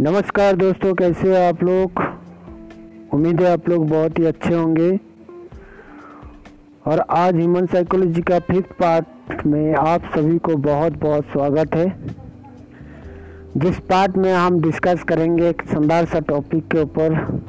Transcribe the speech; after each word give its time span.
नमस्कार 0.00 0.56
दोस्तों, 0.56 0.94
कैसे 0.94 1.36
हैं 1.36 1.48
आप 1.48 1.62
लोग? 1.64 2.02
उम्मीद 3.14 3.40
है 3.40 3.52
आप 3.52 3.68
लोग 3.68 3.88
बहुत 3.88 4.18
ही 4.18 4.24
अच्छे 4.24 4.54
होंगे। 4.54 5.00
और 6.86 7.00
आज 7.10 7.36
ह्यूमन 7.36 7.66
साइकोलॉजी 7.66 8.22
का 8.22 8.38
फिफ्थ 8.38 8.72
पार्ट 8.72 9.44
में 9.46 9.74
आप 9.74 10.02
सभी 10.14 10.38
को 10.38 10.56
बहुत 10.56 10.92
बहुत 10.92 11.24
स्वागत 11.24 11.74
है। 11.74 11.86
जिस 13.56 13.80
पार्ट 13.80 14.16
में 14.16 14.32
हम 14.34 14.60
डिस्कस 14.60 15.02
करेंगे 15.02 15.48
एक 15.48 15.62
शानदार 15.72 16.04
सा 16.04 16.20
टॉपिक 16.20 16.68
के 16.68 16.82
ऊपर, 16.82 17.40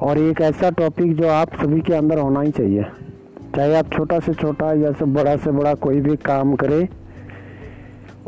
और 0.00 0.18
एक 0.18 0.40
ऐसा 0.40 0.70
टॉपिक 0.70 1.16
जो 1.16 1.28
आप 1.28 1.54
सभी 1.54 1.80
के 1.80 1.94
अंदर 1.94 2.18
होना 2.18 2.40
ही 2.40 2.50
चाहिए। 2.50 2.82
चाहे 3.56 3.76
आप 3.76 3.92
छोटा 3.92 4.20
से 4.20 4.34
छोटा 4.34 4.72
या 4.72 4.92
से 4.92 5.04
बड़ा 5.04 5.36
से 5.36 5.50
बड़ा 5.50 5.74
कोई 5.74 6.00
भी 6.00 6.16
काम 6.16 6.56
करें 6.56 6.88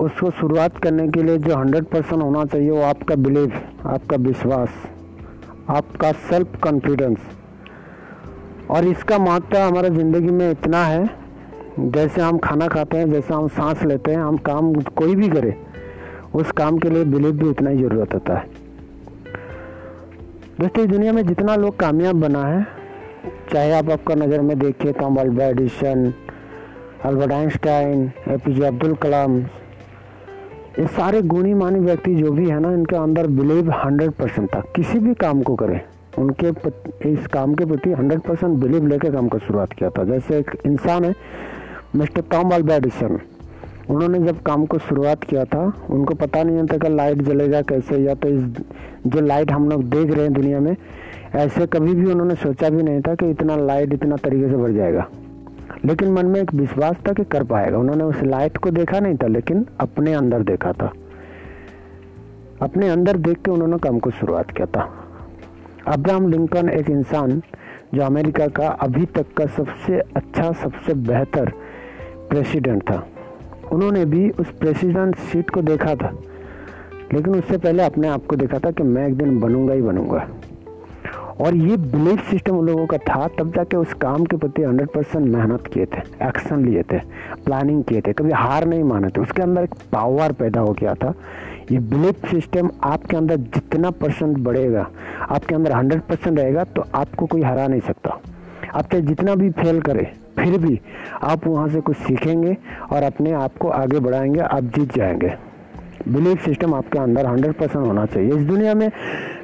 उसको 0.00 0.30
शुरुआत 0.30 0.76
करने 0.82 1.06
के 1.08 1.22
लिए 1.22 1.38
जो 1.38 1.56
हंड्रेड 1.56 1.84
परसेंट 1.86 2.22
होना 2.22 2.44
चाहिए 2.44 2.70
वो 2.70 2.82
आपका 2.82 3.14
बिलीव 3.16 3.52
आपका 3.86 4.16
विश्वास, 4.18 4.68
आपका 5.70 6.12
सेल्फ 6.28 6.56
कॉन्फिडेंस 6.62 7.18
और 8.70 8.84
इसका 8.86 9.18
महत्व 9.18 9.58
हमारे 9.58 9.90
ज़िंदगी 9.90 10.30
में 10.30 10.50
इतना 10.50 10.84
है, 10.84 11.08
जैसे 11.80 12.20
हम 12.20 12.38
खाना 12.38 12.68
खाते 12.68 12.96
हैं, 12.96 13.10
जैसे 13.10 13.34
हम 13.34 13.48
सांस 13.50 13.82
लेते 13.82 14.10
हैं, 14.10 14.18
हम 14.18 14.36
काम 14.38 14.72
कोई 14.96 15.14
भी 15.16 15.28
करें, 15.28 15.54
उस 16.34 16.50
काम 16.52 16.78
के 16.78 16.90
लिए 16.90 17.04
बिलीव 17.06 17.32
भी 17.32 17.48
उतना 17.48 17.70
ही 17.70 17.76
ज़रूरत 17.78 18.14
होता 18.14 18.38
है। 18.38 18.48
दोस्तों, 20.60 20.84
इस 20.84 20.90
दुनिया 20.90 21.12
में 21.12 21.26
जितना 21.26 21.56
लोग 21.56 21.78
कामयाब 21.78 22.20
बना 22.20 22.44
है, 22.46 22.66
चाहे 23.52 23.72
आप 23.72 23.90
आपका 23.90 24.14
नज़र 24.16 24.40
में 24.40 24.58
देखिए 24.58 24.92
तो 24.92 25.06
Albert 25.06 25.40
Edison 25.50 26.12
Albert 27.04 27.32
Einstein 27.32 28.10
A 28.28 28.36
P 28.36 28.52
J 28.54 28.66
Abdul 28.66 28.94
Kalam 29.02 29.42
ये 30.78 30.86
सारे 30.86 31.20
गुणी 31.22 31.54
मानी 31.54 31.78
व्यक्ति 31.78 32.14
जो 32.14 32.30
भी 32.32 32.48
है 32.48 32.58
ना, 32.60 32.72
इनके 32.72 32.96
अंदर 32.96 33.26
बिलीव 33.26 33.70
हंड्रेड 33.74 34.10
परसेंट 34.10 34.48
था। 34.54 34.60
किसी 34.76 34.98
भी 34.98 35.14
काम 35.14 35.42
को 35.42 35.54
करें, 35.54 35.80
उनके 36.18 36.48
इस 37.10 37.26
काम 37.26 37.54
के 37.54 37.64
प्रति 37.64 37.92
हंड्रेड 37.92 38.20
परसेंट 38.20 38.56
बिलीव 38.58 38.86
लेकर 38.86 39.12
काम 39.12 39.28
को 39.28 39.38
शुरुआत 39.38 39.72
किया 39.72 39.90
था। 39.90 40.04
जैसे 40.04 40.38
एक 40.38 40.50
इंसान 40.66 41.04
है, 41.04 41.14
मिस्टर 41.96 42.22
टॉम 42.30 42.52
एडिसन 42.52 43.18
उन्होंने 43.90 44.18
जब 44.18 44.42
काम 44.42 44.64
को 44.66 44.78
शुरुआत 44.78 45.24
किया 45.24 45.44
था, 45.44 45.62
उनको 45.90 46.14
पता 46.14 46.42
नहीं 46.42 46.66
था 46.66 46.76
कि 46.78 46.88
लाइट 46.88 47.22
जलेगा 47.22 47.62
कैसे, 47.62 47.96
या 47.96 48.14
तो 48.14 48.28
इस, 48.28 48.42
जो 49.06 49.20
लाइट 49.20 49.50
हम 49.50 49.68
लोग 49.70 49.82
देख 49.84 50.10
रहे 50.10 50.22
हैं 50.22 50.32
दुनिया 50.32 50.60
में, 50.60 50.76
ऐसे 51.34 51.66
कभी 51.66 51.94
भी 51.94 52.10
उन्होंने 52.10 52.34
सोचा 52.34 52.68
भी 52.68 52.82
नहीं 52.82 53.00
था 53.00 53.14
कि 53.14 53.30
इतना 53.30 53.56
लाइट 53.56 53.92
इतना 53.92 54.16
तरीके 54.16 54.48
से 54.48 54.56
बढ़ 54.56 54.70
जाएगा। 54.70 55.06
लेकिन 55.84 56.12
मन 56.12 56.26
में 56.26 56.40
एक 56.40 56.54
विश्वास 56.54 56.96
था 57.08 57.12
कि 57.12 57.24
कर 57.24 57.44
पाएगा। 57.44 57.78
उन्होंने 57.78 58.04
उस 58.04 58.22
लाइट 58.22 58.56
को 58.56 58.70
देखा 58.70 59.00
नहीं 59.00 59.16
था, 59.16 59.26
लेकिन 59.26 59.66
अपने 59.80 60.14
अंदर 60.14 60.42
देखा 60.42 60.72
था। 60.72 60.92
अपने 62.62 62.88
अंदर 62.88 63.16
देख 63.18 63.38
के 63.38 63.50
उन्होंने 63.50 63.78
काम 63.78 63.98
को 63.98 64.10
शुरुआत 64.10 64.50
किया 64.50 64.66
था। 64.66 64.88
अब्राहम 65.88 66.28
लिंकन 66.28 66.68
एक 66.68 66.90
इंसान 66.90 67.40
जो 67.94 68.02
अमेरिका 68.02 68.46
का 68.48 68.68
अभी 68.80 69.06
तक 69.06 69.32
का 69.36 69.46
सबसे 69.46 69.98
अच्छा 70.16 70.50
सबसे 70.54 70.94
बेहतर 70.94 71.52
प्रेसिडेंट 72.30 72.82
था। 72.82 73.06
उन्होंने 73.72 74.04
भी 74.04 74.28
उस 74.30 74.50
प्रेसिडेंट 74.50 75.16
सीट 75.16 75.50
को 75.50 75.62
देखा 75.62 75.94
था, 75.94 76.10
लेकिन 77.12 77.34
उससे 77.34 77.58
पहले 77.58 77.82
अपने 77.82 78.08
आप 78.08 78.26
को 78.26 78.36
देखा 78.36 78.58
था 78.58 78.70
कि 78.70 78.82
मैं 78.82 79.06
एक 79.08 79.16
दिन 79.16 79.38
बनूँगा 79.40 79.74
ही 79.74 79.82
बनूँगा। 79.82 80.26
और 81.40 81.54
ये 81.56 81.76
बिलीफ 81.76 82.30
सिस्टम 82.30 82.56
उन 82.56 82.66
लोगों 82.66 82.86
का 82.86 82.96
था, 82.98 83.26
तब 83.38 83.52
जाके 83.54 83.76
उस 83.76 83.92
काम 84.00 84.24
के 84.24 84.36
प्रति 84.36 84.62
हंड्रेड 84.62 84.88
परसेंट 84.88 85.26
मेहनत 85.26 85.66
किए 85.66 85.86
थे 85.86 86.00
एक्शन 86.22 86.64
लिए 86.64 86.82
थे 86.82 86.98
प्लानिंग 87.44 87.82
किए 87.84 88.00
थे, 88.00 88.12
कभी 88.12 88.32
हार 88.32 88.66
नहीं 88.66 88.82
माने 88.84 89.08
थे। 89.08 89.20
उसके 89.20 89.42
अंदर 89.42 89.62
एक 89.62 89.74
पावर 89.92 90.32
पैदा 90.32 90.60
हो 90.60 90.72
गया 90.72 90.94
था। 90.94 91.14
ये 91.72 91.78
बिलीफ 91.80 92.26
सिस्टम 92.30 92.70
आपके 92.84 93.16
अंदर 93.16 93.36
जितना 93.36 93.90
परसेंट 93.92 94.38
बढ़ेगा, 94.38 94.86
आपके 95.22 95.54
अंदर 95.54 95.72
हंड्रेड 95.72 96.00
परसेंट 96.02 96.38
रहेगा 96.38 96.64
तो 96.66 96.84
आपको 96.94 97.26
कोई 97.26 97.42
हरा 97.42 97.66
नहीं 97.66 97.80
सकता। 97.80 98.20
आप 98.70 98.90
चाहे 98.90 99.02
जितना 99.02 99.34
भी 99.34 99.50
फेल 99.52 99.80
करें, 99.82 100.06
फिर 100.38 100.58
भी 100.58 100.80
आप 101.24 101.46
वहाँ 101.46 101.68
से 101.68 101.80
कुछ 101.80 101.96
सीखेंगे 101.98 102.56
और 102.92 103.02
अपने 103.02 103.32
आप 103.34 103.56
को 103.56 103.68
आगे 103.70 104.00
बढ़ाएँगे, 104.00 104.40
आप 104.40 104.64
जीत 104.76 104.96
जाएँगे। 104.96 105.32
बिलीफ 106.08 106.44
सिस्टम 106.44 106.74
आपके 106.74 106.98
अंदर 106.98 107.26
हंड्रेड 107.26 107.52
परसेंट 107.54 107.86
होना 107.86 108.04
चाहिए। 108.06 108.30
इस 108.30 108.44
दुनिया 108.44 108.74
में 108.74 108.88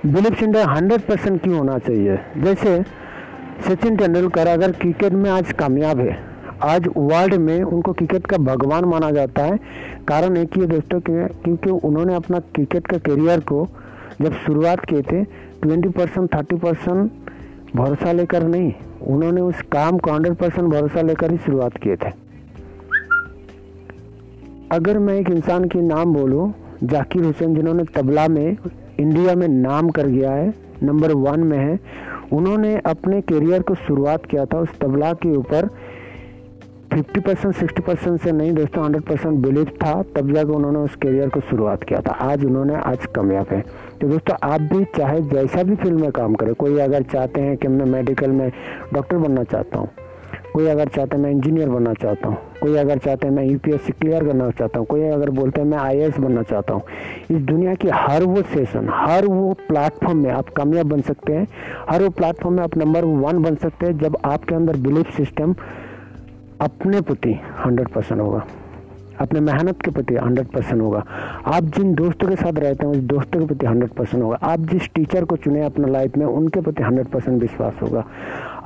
बिलीफ 0.06 0.39
सिस्टम 0.39 0.71
हंड्रेड 0.71 1.00
परसेंट 1.00 1.43
क्यों 1.43 1.56
होना 1.56 1.78
चाहिए? 1.78 2.19
जैसे 2.39 2.83
सचिन 3.67 3.97
तेंदुलकर, 3.97 4.47
अगर 4.47 4.72
क्रिकेट 4.72 5.12
में 5.12 5.31
आज 5.31 5.53
कामयाब 5.53 6.00
है, 6.00 6.19
आज 6.65 6.89
वर्ल्ड 6.97 7.34
में 7.37 7.62
उनको 7.62 7.93
क्रिकेट 7.93 8.27
का 8.27 8.37
भगवान 8.44 8.84
माना 8.84 9.11
जाता 9.11 9.43
है। 9.43 9.59
कारण 10.09 10.37
एक 10.37 10.56
ही 10.56 10.67
दोस्तों 10.67 11.00
क्योंकि 11.00 11.71
उन्होंने 11.71 12.15
अपना 12.15 12.39
क्रिकेट 12.55 12.87
का 12.87 12.99
करियर 12.99 13.41
को 13.43 13.67
जब 14.23 14.34
शुरुआत 14.37 14.84
किए 14.84 15.03
थे 15.03 15.25
ट्वेंटी 15.62 15.88
परसेंट 15.88 16.34
थर्टी 16.34 16.56
परसेंट 16.56 17.11
भरोसा 17.77 18.12
लेकर 18.12 18.43
नहीं, 18.44 18.73
उन्होंने 19.05 19.41
उस 19.41 19.62
काम 19.73 19.99
को 19.99 20.12
हंड्रेड 20.12 20.34
परसेंट 20.34 20.69
भरोसा 20.69 21.03
लेकर 21.03 21.31
ही 21.31 21.37
शुरुआत 21.37 21.77
किए 21.77 21.97
थे। 21.97 22.11
अगर 24.72 24.99
मैं 24.99 25.15
एक 25.15 25.31
इंसान 25.31 25.65
के 25.65 25.81
नाम 25.81 26.15
बोलूँ, 26.15 26.53
जाकिर 26.84 27.25
हुसैन, 27.25 27.54
जिन्होंने 27.54 27.84
तबला 27.84 28.28
में, 28.28 28.56
इंडिया 29.00 29.34
में 29.34 29.49
नाम 29.49 29.91
कर 29.91 30.06
गया 30.06 30.32
है, 30.32 30.54
नंबर 30.82 31.12
वन 31.12 31.41
में 31.41 31.59
है, 31.59 31.78
उन्होंने 32.32 32.76
अपने 32.87 33.21
करियर 33.21 33.62
को 33.62 33.75
शुरुआत 33.75 34.26
किया 34.26 34.44
था 34.44 34.59
उस 34.59 34.78
तबला 34.81 35.12
के 35.12 35.37
ऊपर। 35.37 35.69
50 36.93 37.21
परसेंट 37.21 37.55
सिक्सटी 37.55 37.82
परसेंट 37.82 38.21
से 38.21 38.32
नहीं, 38.32 38.53
दोस्तों 38.53 38.84
हंड्रेड 38.84 39.03
परसेंट 39.03 39.38
बिलीव 39.38 39.65
था, 39.65 40.03
तब 40.03 40.32
जाकर 40.32 40.50
उन्होंने 40.50 40.78
उस 40.78 40.97
करियर 40.97 41.28
को 41.28 41.41
शुरुआत 41.41 41.84
किया 41.84 42.00
था। 42.00 42.12
आज 42.12 42.44
उन्होंने 42.44 42.75
आज 42.75 43.06
कामयाब 43.06 43.47
है। 43.50 43.60
तो 44.00 44.09
दोस्तों, 44.09 44.37
आप 44.43 44.60
भी 44.60 44.84
चाहे 44.84 45.21
जैसा 45.21 45.62
भी 45.62 45.75
फ़ील्ड 45.75 46.00
में 46.00 46.10
काम 46.10 46.34
करें, 46.34 46.55
कोई 46.55 46.78
अगर 46.78 47.03
चाहते 47.03 47.41
हैं 47.41 47.56
कि 47.56 47.69
मैं 47.69 47.87
मेडिकल 47.87 48.31
में 48.31 48.50
डॉक्टर 48.94 49.16
बनना 49.16 49.44
चाहता 49.44 49.78
हूँ 49.78 49.88
कोई 50.56 50.67
अगर 50.67 50.89
चाहता 50.89 51.17
है 51.17 51.22
मैं 51.22 51.31
इंजीनियर 51.31 51.69
बनना 51.69 51.93
चाहता 51.94 52.28
हूँ, 52.28 52.37
कोई 52.61 52.77
अगर 52.78 52.99
चाहता 52.99 53.27
है 53.28 53.33
मैं 53.34 53.44
यूपीएससी 53.44 53.93
क्लियर 53.93 54.25
करना 54.25 54.49
चाहता 54.50 54.78
हूँ, 54.78 54.87
कोई 54.87 55.03
अगर 55.09 55.31
बोलते 55.31 55.61
हैं 55.61 55.69
मैं 55.69 55.78
आईएएस 55.78 56.19
बनना 56.19 56.43
चाहता 56.43 56.75
हूँ, 56.75 56.83
इस 57.31 57.43
दुनिया 57.43 57.75
की 57.75 57.89
हर 57.89 58.22
वो 58.25 58.43
सेशन 58.44 58.89
हर 58.93 59.27
वो 59.27 59.53
प्लेटफॉर्म 59.69 60.19
में 60.19 60.31
आप 60.33 60.49
कामयाब 60.56 60.87
बन 60.87 61.00
सकते 61.03 61.33
हैं, 61.33 61.47
हर 61.91 62.03
वो 62.03 62.11
प्लेटफॉर्म 62.11 62.56
में 62.56 62.62
आप 62.62 62.77
नंबर 62.77 63.05
वन 63.05 63.43
बन 63.43 63.56
सकते 63.56 63.87
हैं, 63.87 63.99
जब 63.99 64.17
आपके 64.25 64.55
अंदर 64.55 64.77
बिलीफ 64.78 65.17
सिस्टम 65.17 65.55
अपने 66.61 67.00
प्रति 67.00 67.38
हंड्रेड 67.65 67.88
परसेंट 67.88 68.21
होगा। 68.21 68.47
अपने 69.21 69.41
मेहनत 69.41 69.81
के 69.82 69.91
प्रति 69.91 70.15
हंड्रेड 70.16 70.47
परसेंट 70.47 70.81
होगा। 70.82 71.04
आप 71.47 71.65
जिन 71.77 71.94
दोस्तों 71.94 72.28
के 72.28 72.37
साथ 72.37 72.59
रहते 72.59 72.87
हैं, 72.87 72.93
उस 72.93 72.99
दोस्तों 73.04 73.41
के 73.41 73.47
प्रति 73.47 73.66
हंड्रेड 73.66 73.91
परसेंट 73.91 74.22
होगा। 74.22 74.38
आप 74.43 74.60
जिस 74.71 74.88
टीचर 74.94 75.25
को 75.25 75.37
चुने 75.37 75.65
अपने 75.65 75.91
लाइफ 75.91 76.16
में, 76.16 76.27
उनके 76.27 76.60
प्रति 76.60 76.82
हंड्रेड 76.82 77.06
परसेंट 77.06 77.41
विश्वास 77.43 77.75
होगा। 77.82 78.05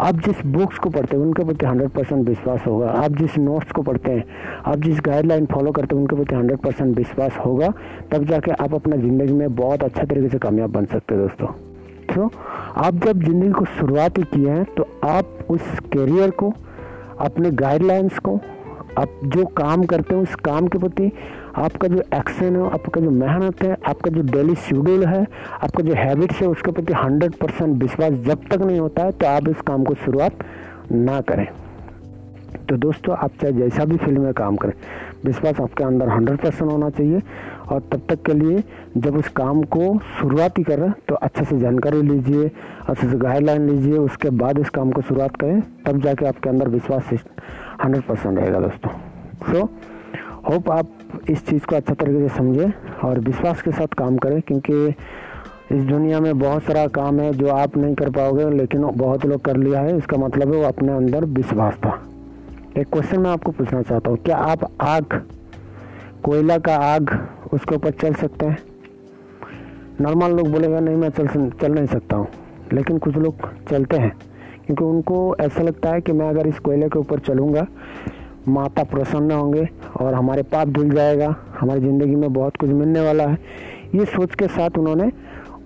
आप 0.01 0.21
जिस 0.21 0.45
बुक्स 0.47 0.79
को 0.79 0.91
पढ़ते 0.91 1.17
हैं, 1.17 1.23
उनके 1.23 1.45
प्रति 1.45 1.67
हंड्रेड 1.67 1.91
परसेंट 1.91 2.29
विश्वास 2.29 2.67
होगा। 2.67 2.91
आप 2.95 3.17
जिस 3.17 3.39
नोट्स 3.39 3.73
को 3.73 3.83
पढ़ते 3.83 4.13
हैं, 4.13 4.25
आप 4.65 4.79
जिस 4.79 5.01
गाइडलाइन 5.01 5.47
फॉलो 5.47 5.71
करते 5.71 5.95
हैं, 5.95 6.03
उनके 6.03 6.17
प्रति 6.17 6.35
हंड्रेड 6.35 6.59
परसेंट 6.59 6.97
विश्वास 6.97 7.37
होगा। 7.37 7.73
तब 8.13 8.25
जाके 8.25 8.51
आप 8.53 8.75
अपना 8.75 8.97
ज़िंदगी 8.97 9.33
में 9.33 9.55
बहुत 9.55 9.83
अच्छा 9.83 10.05
तरीके 10.05 10.29
से 10.29 10.39
कामयाब 10.39 10.73
बन 10.73 10.85
सकते 10.87 11.15
हैं 11.15 11.23
दोस्तों। 11.23 11.53
तो 12.09 12.31
आप 12.77 12.95
जब 12.97 13.23
ज़िंदगी 13.23 13.51
को 13.51 13.65
शुरुआत 13.71 14.19
ही 14.19 14.23
किए 14.25 14.51
हैं 14.51 14.65
तो 14.77 14.87
आप 15.05 15.47
उस 15.51 15.79
करियर 15.93 16.31
को, 16.33 16.53
अपने 17.21 17.51
गाइडलाइंस 17.53 18.19
को 18.19 18.41
आप 18.99 19.21
जो 19.25 19.45
काम 19.57 19.85
करते 19.85 20.15
हैं, 20.15 20.23
उस 20.23 20.35
काम 20.45 20.67
के 20.69 20.79
प्रति 20.79 21.11
आपका 21.57 21.89
जो 21.89 22.03
एक्शन 22.15 22.57
है, 22.57 22.71
आपका 22.71 23.01
जो 23.01 23.11
मेहनत 23.11 23.63
है, 23.63 23.77
आपका 23.89 24.11
जो 24.11 24.23
डेली 24.23 24.55
शेड्यूल 24.59 25.05
है, 25.07 25.27
आपका 25.63 25.83
जो 25.83 25.95
हैबिट्स 25.95 26.41
है, 26.41 26.49
उसके 26.49 26.73
प्रति 26.73 26.93
हंड्रेड 26.95 27.35
परसेंट 27.35 27.83
विश्वास 27.83 28.13
जब 28.27 28.47
तक 28.51 28.63
नहीं 28.63 28.79
होता 28.79 29.05
है 29.05 29.13
तो 29.13 29.27
आप 29.27 29.49
इस 29.49 29.61
काम 29.67 29.85
को 29.85 29.95
शुरुआत 30.05 30.45
ना 30.93 31.21
करें। 31.23 31.47
तो 32.69 32.77
दोस्तों, 32.77 33.17
आप 33.17 33.31
चाहे 33.41 33.53
जैसा 33.53 33.85
भी 33.85 33.97
फ़ील्ड 33.97 34.19
में 34.19 34.33
काम 34.35 34.57
करें 34.57 34.73
विश्वास 35.25 35.61
आपके 35.61 35.85
अंदर 35.85 36.09
हंड्रेड 36.09 36.39
परसेंट 36.39 36.71
होना 36.71 36.91
चाहिए 36.91 37.21
और 37.69 37.81
तब 37.93 38.03
तक 38.09 38.23
के 38.27 38.35
लिए 38.35 38.63
जब 38.97 39.17
उस 39.17 39.29
काम 39.37 39.63
को 39.75 39.99
शुरुआत 40.19 40.59
ही 40.59 40.63
करें 40.65 40.91
तो 41.09 41.15
अच्छे 41.17 41.45
से 41.45 41.59
जानकारी 41.61 42.03
लीजिए, 42.03 42.51
अच्छे 42.89 43.09
से 43.09 43.17
गाइडलाइन 43.19 43.69
लीजिए, 43.69 43.99
उसके 43.99 44.31
बाद 44.33 44.59
इस 44.59 44.71
काम 44.71 44.91
को 44.93 45.03
शुरुआत 45.03 45.37
करें, 45.37 45.61
तब 45.87 46.01
जाके 46.03 46.27
आपके 46.27 46.49
अंदर 46.49 46.69
विश्वास 46.69 47.11
हंड्रेड 47.85 48.03
परसेंट 48.03 48.39
रहेगा 48.39 48.61
दोस्तों। 48.61 48.91
सो 49.45 49.69
होप 50.43 50.71
आप 50.71 50.87
इस 51.31 51.47
चीज़ 51.47 51.65
को 51.67 51.77
अच्छा 51.77 51.95
तरीके 51.95 52.29
से 52.29 52.37
समझें 52.37 52.73
और 53.05 53.19
विश्वास 53.21 53.63
के 53.63 53.73
साथ 53.73 53.95
काम 53.99 54.17
करें, 54.19 54.41
क्योंकि 54.43 54.95
इस 55.73 55.83
दुनिया 55.85 56.21
में 56.21 56.39
बहुत 56.39 56.63
सारा 56.63 56.87
काम 56.91 57.21
है 57.21 57.33
जो 57.33 57.49
आप 57.49 57.77
नहीं 57.77 57.95
कर 57.95 58.11
पाओगे, 58.11 58.49
लेकिन 58.51 58.85
बहुत 58.97 59.27
लोग 59.27 59.41
कर 59.45 59.57
लिया 59.57 59.81
है, 59.81 59.97
इसका 59.99 60.17
मतलब 60.19 60.55
है 60.55 60.61
वो 60.61 60.67
अपने 60.69 60.93
अंदर 60.93 61.25
विश्वास 61.35 61.75
था। 61.77 61.99
एक 62.79 62.87
क्वेश्चन 62.87 63.21
मैं 63.21 63.31
आपको 63.31 63.53
पूछना 63.53 63.81
चाहता 63.83 64.11
हूँ, 64.11 64.19
क्या 64.19 64.37
आप 64.37 64.61
आग, 64.81 65.15
कोयला 66.25 66.59
का 66.59 66.75
आग, 66.77 67.11
उसके 67.53 67.75
ऊपर 67.75 67.91
चल 67.93 68.15
सकते 68.15 68.47
हैं? 68.47 68.59
नॉर्मल 70.01 70.33
लोग 70.33 70.49
बोलेगा, 70.49 70.81
नहीं, 70.81 70.97
मैं 70.97 71.09
चल 71.09 71.27
चल 71.61 71.73
नहीं 71.73 71.87
सकता 71.87 72.17
हूँ। 72.17 72.27
लेकिन 72.73 72.99
कुछ 72.99 73.17
लोग 73.17 73.49
चलते 73.71 73.97
हैं, 73.97 74.13
क्योंकि 74.67 74.85
उनको 74.85 75.37
ऐसा 75.41 75.63
लगता 75.63 75.91
है 75.91 76.01
कि 76.01 76.13
मैं 76.13 76.29
अगर 76.29 76.47
इस 76.47 76.59
कोयले 76.59 76.89
के 76.89 76.99
ऊपर 76.99 77.19
चलूँगा, 77.19 77.67
माता 78.49 78.85
प्रसन्न 78.85 79.31
होंगे 79.33 79.69
और 80.01 80.15
हमारे 80.15 80.43
पाप 80.45 80.69
धुल 80.69 80.91
जाएगा, 80.91 81.35
हमारी 81.61 81.81
ज़िंदगी 81.81 82.17
में 82.17 82.33
बहुत 82.33 82.57
कुछ 82.57 82.71
मिलने 82.71 83.01
वाला 83.01 83.27
है। 83.27 83.39
ये 83.95 84.05
सोच 84.05 84.35
के 84.35 84.49
साथ 84.49 84.79
उन्होंने 84.79 85.11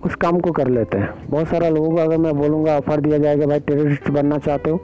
उस 0.05 0.15
काम 0.15 0.41
को 0.41 0.53
कर 0.53 0.69
लेते 0.69 0.99
हैं। 0.99 1.13
बहुत 1.31 1.49
सारा 1.49 1.69
लोगों 1.69 1.91
को 1.91 1.97
अगर 1.97 2.19
मैं 2.19 2.37
बोलूँगा, 2.39 2.77
ऑफ़र 2.79 3.01
दिया 3.01 3.19
जाएगा, 3.19 3.47
भाई 3.47 3.61
टेररिस्ट 3.61 4.11
बनना 4.11 4.39
चाहते 4.39 4.71
हो? 4.71 4.81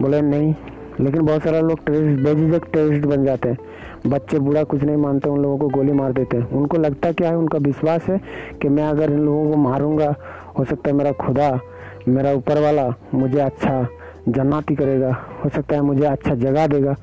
बोले, 0.00 0.20
नहीं 0.20 0.54
लेकिन 1.00 1.22
बहुत 1.22 1.42
सारे 1.42 1.60
लोग 1.60 1.84
टेररिस्ट 1.86 2.24
बेझिझक 2.24 2.64
टेररिस्ट 2.72 3.06
बन 3.06 3.24
जाते 3.24 3.48
हैं। 3.48 3.58
बच्चे, 4.06 4.38
बूढ़ा 4.38 4.64
कुछ 4.64 4.82
नहीं 4.82 4.96
मानते, 4.96 5.30
उन 5.30 5.42
लोगों 5.42 5.58
को 5.58 5.68
गोली 5.68 5.92
मार 5.92 6.12
देते 6.12 6.36
हैं। 6.36 6.50
उनको 6.50 6.76
लगता 6.76 7.12
क्या 7.12 7.28
है, 7.28 7.36
उनका 7.36 7.58
विश्वास 7.58 8.04
है 8.04 8.20
कि 8.62 8.68
मैं 8.68 8.84
अगर 8.84 9.10
इन 9.10 9.18
लोगों 9.18 9.50
को 9.50 9.56
मारूँगा, 9.56 10.14
हो 10.58 10.64
सकता 10.64 10.90
है 10.90 10.96
मेरा 10.96 11.12
खुदा, 11.12 11.60
मेरा 12.08 12.32
ऊपर 12.32 12.60
वाला 12.60 12.94
मुझे 13.14 13.40
अच्छा 13.40 13.86
जन्नाती 14.28 14.74
करेगा, 14.74 15.26
हो 15.44 15.48
सकता 15.48 15.74
है 15.74 15.82
मुझे 15.82 16.04
अच्छा 16.04 16.34
जगह 16.34 16.66
देगा। 16.66 16.96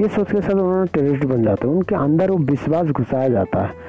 ये 0.00 0.08
सोच 0.08 0.32
के 0.32 0.40
साथ 0.40 0.50
उन्होंने 0.50 0.86
टेररिस्ट 0.86 1.24
बन 1.24 1.42
जाते 1.42 1.68
हैं। 1.68 1.74
उनके 1.74 1.94
अंदर 1.94 2.30
वो 2.30 2.36
विश्वास 2.36 2.86
घुसाया 2.86 3.28
जाता 3.28 3.62
है। 3.62 3.83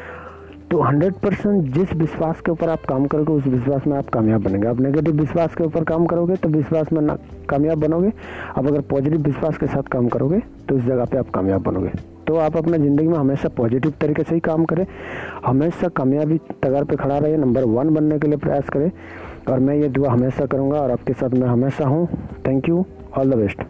तो 0.75 0.79
100 0.83 1.11
परसेंट 1.19 1.67
जिस 1.73 1.91
विश्वास 1.95 2.39
के 2.45 2.51
ऊपर 2.51 2.69
आप 2.69 2.85
काम 2.85 3.05
करोगे, 3.07 3.33
उस 3.33 3.45
विश्वास 3.45 3.85
में 3.87 3.95
आप 3.97 4.07
कामयाब 4.13 4.41
बनेंगे। 4.43 4.67
आप 4.67 4.79
नेगेटिव 4.81 5.13
विश्वास 5.15 5.53
के 5.55 5.63
ऊपर 5.63 5.83
काम 5.83 6.05
करोगे 6.05 6.35
तो 6.35 6.49
विश्वास 6.49 6.91
में 6.93 6.99
ना 7.01 7.15
कामयाब 7.49 7.79
बनोगे। 7.79 8.11
अब 8.57 8.67
अगर 8.67 8.81
पॉजिटिव 8.89 9.21
विश्वास 9.23 9.57
के 9.57 9.67
साथ 9.67 9.83
काम 9.91 10.07
करोगे 10.07 10.39
तो 10.69 10.75
उस 10.75 10.81
जगह 10.83 11.05
पे 11.05 11.17
आप 11.17 11.29
कामयाब 11.29 11.61
बनोगे। 11.63 11.91
तो 12.27 12.35
आप 12.37 12.57
अपने 12.57 12.77
ज़िंदगी 12.77 13.07
में 13.07 13.17
हमेशा 13.17 13.49
पॉजिटिव 13.57 13.93
तरीके 14.01 14.23
से 14.23 14.35
ही 14.35 14.39
काम 14.41 14.65
करें। 14.65 14.85
हमेशा 15.45 15.87
कामयाबी 15.97 16.37
तगार 16.63 16.83
पे 16.83 16.95
खड़ा 16.95 17.17
रहे 17.17 17.37
नंबर 17.37 17.63
वन 17.69 17.93
बनने 17.93 18.19
के 18.19 18.27
लिए 18.27 18.37
प्रयास 18.37 18.69
करें। 18.69 18.91
और 19.49 19.59
मैं 19.59 19.75
ये 19.75 19.89
दुआ 19.89 20.11
हमेशा 20.11 20.45
करूँगा 20.45 20.79
और 20.79 20.91
आपके 20.91 21.13
साथ 21.13 21.39
मैं 21.39 21.47
हमेशा 21.47 21.85
हूँ। 21.85 22.07
Thank 22.47 22.69
you 22.69 22.85
all 23.17 23.31
the 23.31 23.37
best 23.37 23.63